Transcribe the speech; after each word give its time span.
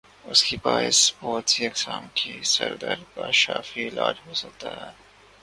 اسکے 0.25 0.57
باعث 0.63 0.99
بہت 1.19 1.45
سی 1.49 1.65
اقسام 1.67 2.03
کے 2.15 2.33
سر 2.53 2.71
درد 2.81 3.03
کا 3.15 3.29
شافی 3.41 3.87
علاج 3.87 4.15
ہو 4.25 4.33
سکتا 4.33 4.69
ہے 4.77 4.91